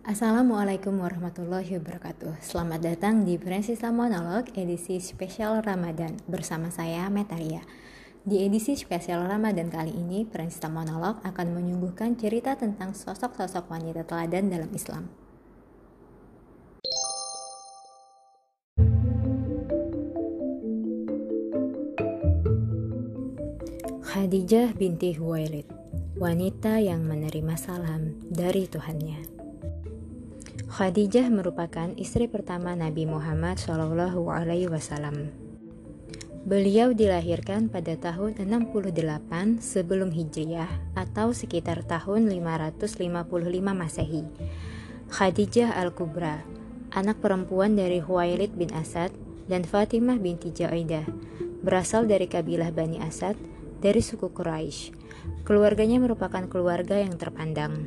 [0.00, 2.40] Assalamualaikum warahmatullahi wabarakatuh.
[2.40, 7.60] Selamat datang di Prinsesa Monolog edisi spesial Ramadan Bersama saya Metaria.
[8.24, 14.48] Di edisi spesial Ramadan kali ini Prinsesa Monolog akan menyuguhkan cerita tentang sosok-sosok wanita teladan
[14.48, 15.12] dalam Islam.
[24.00, 25.73] Khadijah binti Huwailid
[26.14, 29.18] Wanita yang menerima salam dari Tuhannya
[30.70, 35.34] Khadijah merupakan istri pertama Nabi Muhammad Shallallahu Alaihi Wasallam.
[36.46, 42.94] Beliau dilahirkan pada tahun 68 sebelum Hijriah atau sekitar tahun 555
[43.74, 44.22] Masehi.
[45.10, 46.46] Khadijah Al-Kubra,
[46.94, 49.10] anak perempuan dari Huwailid bin Asad
[49.50, 51.10] dan Fatimah binti Jaidah,
[51.66, 53.34] berasal dari kabilah Bani Asad
[53.84, 54.96] dari suku Quraisy.
[55.44, 57.84] Keluarganya merupakan keluarga yang terpandang.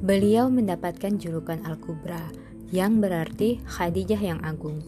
[0.00, 2.32] Beliau mendapatkan julukan Al-Kubra,
[2.72, 4.80] yang berarti Khadijah yang agung.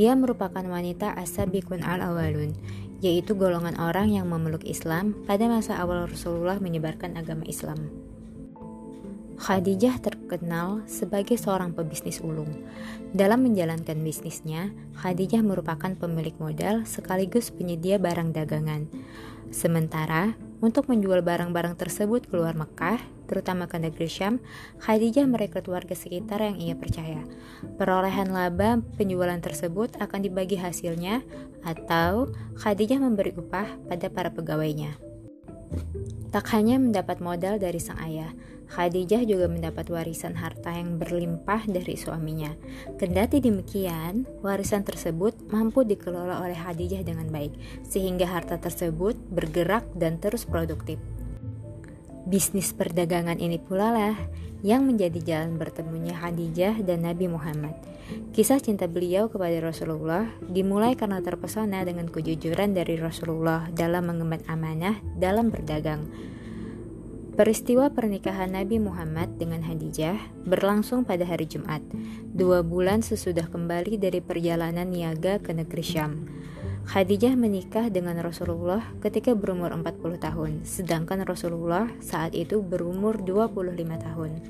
[0.00, 2.56] Ia merupakan wanita asabikun al-awalun,
[3.04, 8.09] yaitu golongan orang yang memeluk Islam pada masa awal Rasulullah menyebarkan agama Islam.
[9.40, 12.68] Khadijah terkenal sebagai seorang pebisnis ulung.
[13.16, 14.68] Dalam menjalankan bisnisnya,
[15.00, 18.92] Khadijah merupakan pemilik modal sekaligus penyedia barang dagangan.
[19.48, 23.00] Sementara, untuk menjual barang-barang tersebut keluar Mekah,
[23.32, 24.44] terutama ke negeri Syam,
[24.84, 27.24] Khadijah merekrut warga sekitar yang ia percaya.
[27.80, 31.24] Perolehan laba penjualan tersebut akan dibagi hasilnya
[31.64, 32.28] atau
[32.60, 35.09] Khadijah memberi upah pada para pegawainya.
[36.30, 38.30] Tak hanya mendapat modal dari sang ayah,
[38.70, 42.54] Khadijah juga mendapat warisan harta yang berlimpah dari suaminya.
[43.02, 50.22] Kendati demikian, warisan tersebut mampu dikelola oleh Khadijah dengan baik, sehingga harta tersebut bergerak dan
[50.22, 51.02] terus produktif.
[52.28, 54.16] Bisnis perdagangan ini pula lah
[54.60, 57.72] yang menjadi jalan bertemunya Khadijah dan Nabi Muhammad.
[58.36, 65.00] Kisah cinta beliau kepada Rasulullah dimulai karena terpesona dengan kejujuran dari Rasulullah dalam mengemban amanah
[65.16, 66.04] dalam berdagang.
[67.40, 71.80] Peristiwa pernikahan Nabi Muhammad dengan Khadijah berlangsung pada hari Jumat,
[72.36, 76.28] dua bulan sesudah kembali dari perjalanan niaga ke negeri Syam.
[76.90, 84.42] Khadijah menikah dengan Rasulullah ketika berumur 40 tahun, sedangkan Rasulullah saat itu berumur 25 tahun.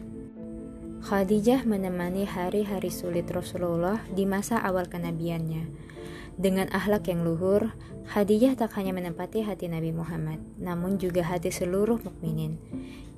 [1.05, 5.69] Khadijah menemani hari-hari sulit Rasulullah di masa awal kenabiannya.
[6.41, 7.77] Dengan akhlak yang luhur,
[8.09, 12.57] Khadijah tak hanya menempati hati Nabi Muhammad, namun juga hati seluruh mukminin.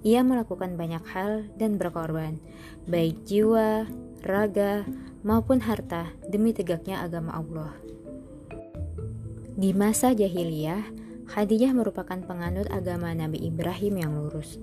[0.02, 2.42] Ia melakukan banyak hal dan berkorban,
[2.90, 3.86] baik jiwa,
[4.26, 4.82] raga,
[5.22, 7.70] maupun harta demi tegaknya agama Allah.
[9.62, 10.82] Di masa jahiliyah,
[11.30, 14.58] Khadijah merupakan penganut agama Nabi Ibrahim yang lurus.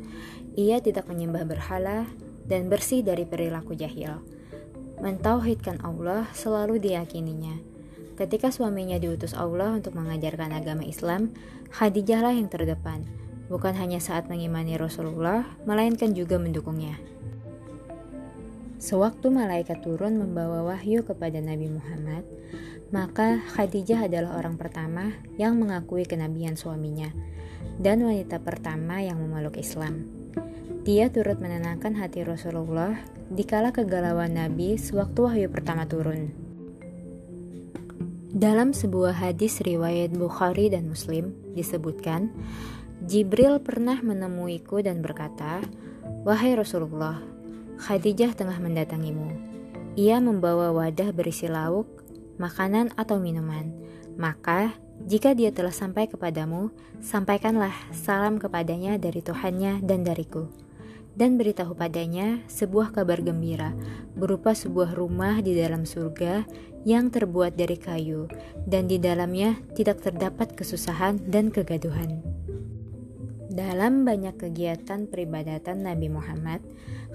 [0.60, 2.04] Ia tidak menyembah berhala
[2.52, 4.20] dan bersih dari perilaku jahil.
[5.00, 7.64] Mentauhidkan Allah selalu diyakininya.
[8.20, 11.32] Ketika suaminya diutus Allah untuk mengajarkan agama Islam,
[11.72, 13.08] Khadijahlah yang terdepan,
[13.48, 17.00] bukan hanya saat mengimani Rasulullah, melainkan juga mendukungnya.
[18.80, 22.24] Sewaktu malaikat turun membawa wahyu kepada Nabi Muhammad,
[22.96, 27.12] maka Khadijah adalah orang pertama yang mengakui kenabian suaminya
[27.76, 30.08] dan wanita pertama yang memeluk Islam.
[30.88, 32.96] Dia turut menenangkan hati Rasulullah
[33.28, 36.32] dikala kegalauan Nabi sewaktu wahyu pertama turun.
[38.32, 42.32] Dalam sebuah hadis riwayat Bukhari dan Muslim disebutkan,
[43.04, 45.60] Jibril pernah menemuiku dan berkata,
[46.24, 47.20] "Wahai Rasulullah,
[47.80, 49.32] Khadijah tengah mendatangimu.
[49.96, 51.88] Ia membawa wadah berisi lauk
[52.36, 53.72] makanan atau minuman.
[54.20, 54.76] Maka,
[55.08, 60.52] jika dia telah sampai kepadamu, sampaikanlah salam kepadanya dari Tuhannya dan dariku.
[61.16, 63.72] Dan beritahu padanya sebuah kabar gembira,
[64.16, 66.48] berupa sebuah rumah di dalam surga
[66.84, 68.28] yang terbuat dari kayu,
[68.68, 72.39] dan di dalamnya tidak terdapat kesusahan dan kegaduhan.
[73.50, 76.62] Dalam banyak kegiatan peribadatan Nabi Muhammad,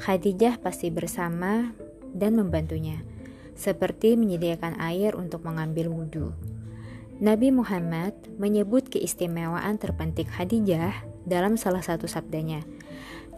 [0.03, 1.71] Khadijah pasti bersama
[2.11, 3.07] dan membantunya
[3.55, 6.35] seperti menyediakan air untuk mengambil wudhu.
[7.23, 12.67] Nabi Muhammad menyebut keistimewaan terpenting Khadijah dalam salah satu sabdanya.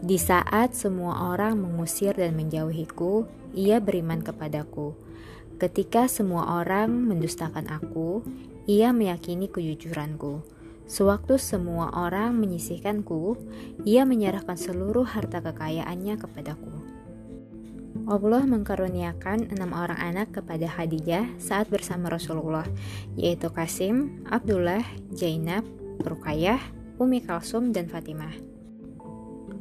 [0.01, 4.97] Di saat semua orang mengusir dan menjauhiku, ia beriman kepadaku.
[5.61, 8.25] Ketika semua orang mendustakan aku,
[8.65, 10.56] ia meyakini kejujuranku.
[10.87, 13.35] Sewaktu semua orang menyisihkanku,
[13.83, 16.71] ia menyerahkan seluruh harta kekayaannya kepadaku.
[18.07, 22.63] Allah mengkaruniakan enam orang anak kepada Khadijah saat bersama Rasulullah,
[23.19, 25.67] yaitu Kasim, Abdullah, Zainab,
[26.07, 26.61] Rukayah,
[27.03, 28.56] Umi Kalsum, dan Fatimah.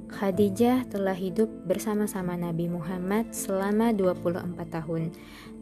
[0.07, 5.11] Khadijah telah hidup bersama-sama Nabi Muhammad selama 24 tahun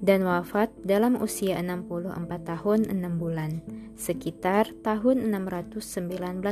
[0.05, 2.13] dan wafat dalam usia 64
[2.45, 3.65] tahun 6 bulan,
[3.97, 5.81] sekitar tahun 619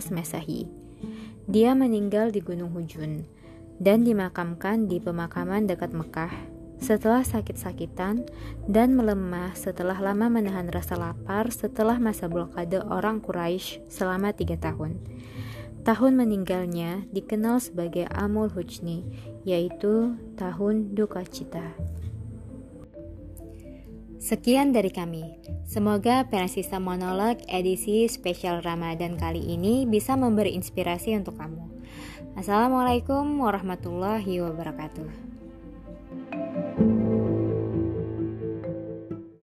[0.08, 0.72] Masehi.
[1.44, 3.28] Dia meninggal di Gunung Hujun
[3.76, 6.32] dan dimakamkan di pemakaman dekat Mekah
[6.82, 8.26] setelah sakit-sakitan
[8.66, 14.98] dan melemah setelah lama menahan rasa lapar setelah masa blokade orang Quraisy selama tiga tahun.
[15.82, 19.02] Tahun meninggalnya dikenal sebagai Amul Hujni,
[19.42, 21.74] yaitu tahun duka cita.
[24.22, 25.42] Sekian dari kami.
[25.66, 31.66] Semoga Pensista Monolog edisi spesial Ramadan kali ini bisa memberi inspirasi untuk kamu.
[32.38, 35.31] Assalamualaikum warahmatullahi wabarakatuh.